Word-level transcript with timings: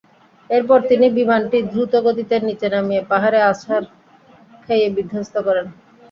এরপর 0.49 0.79
তিনি 0.89 1.05
বিমানটি 1.17 1.57
দ্রুতগতিতে 1.71 2.35
নিচে 2.47 2.67
নামিয়ে 2.73 3.01
পাহাড়ে 3.11 3.39
আছাড় 3.51 3.85
খাইয়ে 4.63 4.87
বিধ্বস্ত 4.95 5.35
করেন। 5.47 5.67